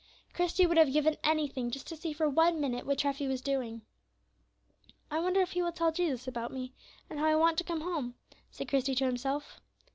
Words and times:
Christie 0.33 0.65
would 0.65 0.77
have 0.79 0.91
given 0.91 1.15
any 1.23 1.47
thing 1.47 1.69
just 1.69 1.85
to 1.85 1.95
see 1.95 2.11
for 2.11 2.27
one 2.27 2.59
minute 2.59 2.87
what 2.87 2.97
Treffy 2.97 3.27
was 3.27 3.39
doing. 3.39 3.83
"I 5.11 5.19
wonder 5.19 5.41
if 5.41 5.51
he 5.51 5.61
will 5.61 5.71
tell 5.71 5.91
Jesus 5.91 6.27
about 6.27 6.51
me, 6.51 6.73
and 7.07 7.19
how 7.19 7.27
I 7.27 7.35
want 7.35 7.59
to 7.59 7.63
come 7.63 7.81
home," 7.81 8.15
said 8.49 8.67
Christie 8.67 8.95
to 8.95 9.05
himself. 9.05 9.61